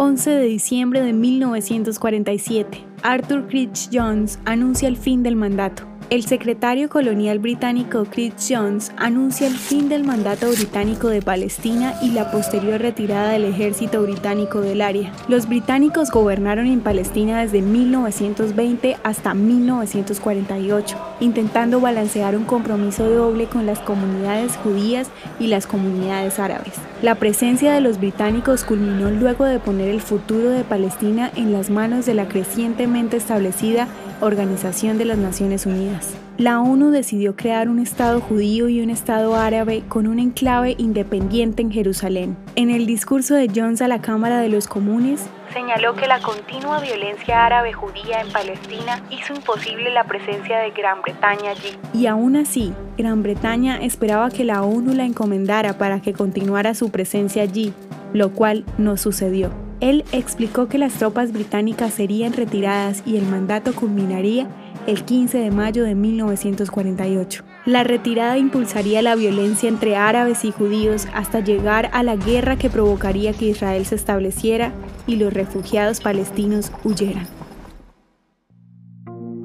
11 0.00 0.30
de 0.30 0.44
diciembre 0.44 1.02
de 1.02 1.12
1947, 1.12 2.84
Arthur 3.02 3.48
Critch 3.48 3.88
Jones 3.92 4.38
anuncia 4.44 4.86
el 4.86 4.96
fin 4.96 5.24
del 5.24 5.34
mandato. 5.34 5.97
El 6.10 6.24
secretario 6.24 6.88
colonial 6.88 7.38
británico 7.38 8.06
Chris 8.10 8.32
Jones 8.48 8.92
anuncia 8.96 9.46
el 9.46 9.58
fin 9.58 9.90
del 9.90 10.04
mandato 10.04 10.48
británico 10.48 11.08
de 11.08 11.20
Palestina 11.20 11.96
y 12.00 12.12
la 12.12 12.30
posterior 12.30 12.80
retirada 12.80 13.32
del 13.32 13.44
ejército 13.44 14.00
británico 14.00 14.62
del 14.62 14.80
área. 14.80 15.12
Los 15.28 15.46
británicos 15.46 16.10
gobernaron 16.10 16.66
en 16.66 16.80
Palestina 16.80 17.42
desde 17.42 17.60
1920 17.60 18.96
hasta 19.04 19.34
1948, 19.34 20.96
intentando 21.20 21.78
balancear 21.78 22.38
un 22.38 22.44
compromiso 22.44 23.06
doble 23.10 23.44
con 23.44 23.66
las 23.66 23.80
comunidades 23.80 24.56
judías 24.56 25.10
y 25.38 25.48
las 25.48 25.66
comunidades 25.66 26.38
árabes. 26.38 26.72
La 27.02 27.16
presencia 27.16 27.74
de 27.74 27.82
los 27.82 27.98
británicos 27.98 28.64
culminó 28.64 29.10
luego 29.10 29.44
de 29.44 29.58
poner 29.58 29.90
el 29.90 30.00
futuro 30.00 30.48
de 30.48 30.64
Palestina 30.64 31.30
en 31.36 31.52
las 31.52 31.68
manos 31.68 32.06
de 32.06 32.14
la 32.14 32.28
crecientemente 32.28 33.18
establecida 33.18 33.88
Organización 34.20 34.98
de 34.98 35.04
las 35.04 35.18
Naciones 35.18 35.66
Unidas. 35.66 36.16
La 36.38 36.60
ONU 36.60 36.90
decidió 36.90 37.36
crear 37.36 37.68
un 37.68 37.78
Estado 37.78 38.20
judío 38.20 38.68
y 38.68 38.80
un 38.80 38.90
Estado 38.90 39.36
árabe 39.36 39.82
con 39.88 40.06
un 40.06 40.18
enclave 40.18 40.74
independiente 40.78 41.62
en 41.62 41.70
Jerusalén. 41.70 42.36
En 42.54 42.70
el 42.70 42.86
discurso 42.86 43.34
de 43.34 43.50
Jones 43.54 43.82
a 43.82 43.88
la 43.88 44.00
Cámara 44.00 44.40
de 44.40 44.48
los 44.48 44.66
Comunes, 44.66 45.28
señaló 45.52 45.94
que 45.94 46.06
la 46.06 46.20
continua 46.20 46.80
violencia 46.80 47.46
árabe 47.46 47.72
judía 47.72 48.20
en 48.20 48.30
Palestina 48.30 49.02
hizo 49.10 49.34
imposible 49.34 49.90
la 49.92 50.04
presencia 50.04 50.58
de 50.58 50.70
Gran 50.70 51.02
Bretaña 51.02 51.50
allí. 51.50 51.76
Y 51.94 52.06
aún 52.06 52.36
así, 52.36 52.72
Gran 52.96 53.22
Bretaña 53.22 53.78
esperaba 53.78 54.30
que 54.30 54.44
la 54.44 54.62
ONU 54.62 54.94
la 54.94 55.04
encomendara 55.04 55.78
para 55.78 56.00
que 56.00 56.12
continuara 56.12 56.74
su 56.74 56.90
presencia 56.90 57.42
allí, 57.42 57.72
lo 58.12 58.32
cual 58.32 58.64
no 58.78 58.96
sucedió. 58.96 59.67
Él 59.80 60.04
explicó 60.10 60.66
que 60.66 60.78
las 60.78 60.94
tropas 60.94 61.32
británicas 61.32 61.94
serían 61.94 62.32
retiradas 62.32 63.02
y 63.06 63.16
el 63.16 63.26
mandato 63.26 63.72
culminaría 63.74 64.48
el 64.88 65.04
15 65.04 65.38
de 65.38 65.50
mayo 65.50 65.84
de 65.84 65.94
1948. 65.94 67.44
La 67.64 67.84
retirada 67.84 68.38
impulsaría 68.38 69.02
la 69.02 69.14
violencia 69.14 69.68
entre 69.68 69.96
árabes 69.96 70.44
y 70.44 70.50
judíos 70.50 71.06
hasta 71.14 71.40
llegar 71.40 71.90
a 71.92 72.02
la 72.02 72.16
guerra 72.16 72.56
que 72.56 72.70
provocaría 72.70 73.32
que 73.32 73.46
Israel 73.46 73.84
se 73.86 73.94
estableciera 73.94 74.72
y 75.06 75.16
los 75.16 75.32
refugiados 75.32 76.00
palestinos 76.00 76.72
huyeran. 76.82 77.26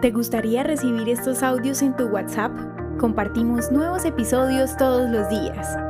¿Te 0.00 0.12
gustaría 0.12 0.62
recibir 0.62 1.08
estos 1.08 1.42
audios 1.42 1.82
en 1.82 1.96
tu 1.96 2.04
WhatsApp? 2.04 2.52
Compartimos 2.98 3.72
nuevos 3.72 4.04
episodios 4.04 4.76
todos 4.76 5.10
los 5.10 5.28
días. 5.28 5.89